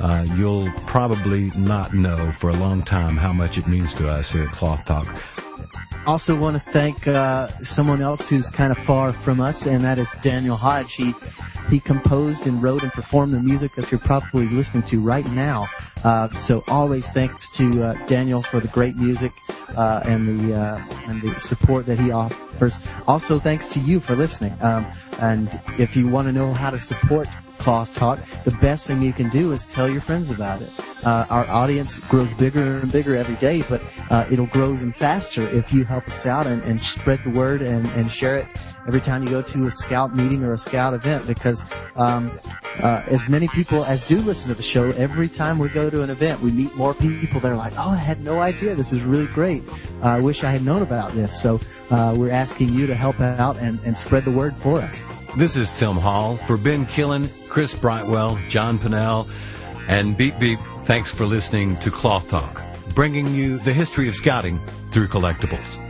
[0.00, 4.32] Uh, you'll probably not know for a long time how much it means to us
[4.32, 5.14] here at Cloth Talk.
[6.06, 9.98] Also, want to thank uh, someone else who's kind of far from us, and that
[9.98, 10.94] is Daniel Hodge.
[10.94, 11.14] He
[11.70, 15.68] he composed and wrote and performed the music that you're probably listening to right now.
[16.04, 19.32] Uh, so always thanks to uh, Daniel for the great music
[19.76, 22.80] uh, and the uh, and the support that he offers.
[23.06, 24.56] Also thanks to you for listening.
[24.60, 24.86] Um,
[25.20, 27.28] and if you want to know how to support
[27.60, 30.70] Cloth Talk, the best thing you can do is tell your friends about it.
[31.04, 35.46] Uh, our audience grows bigger and bigger every day, but uh, it'll grow even faster
[35.50, 38.46] if you help us out and, and spread the word and, and share it
[38.86, 42.32] every time you go to a scout meeting or a scout event because um,
[42.78, 46.02] uh, as many people as do listen to the show, every time we go to
[46.02, 48.74] an event, we meet more people that are like, oh, I had no idea.
[48.74, 49.62] This is really great.
[50.02, 51.40] I wish I had known about this.
[51.40, 55.02] So uh, we're asking you to help out and, and spread the word for us.
[55.36, 59.28] This is Tim Hall for Ben Killen, Chris Brightwell, John Pennell,
[59.86, 60.58] and Beep Beep.
[60.86, 62.62] Thanks for listening to Cloth Talk,
[62.96, 64.60] bringing you the history of scouting
[64.90, 65.89] through collectibles.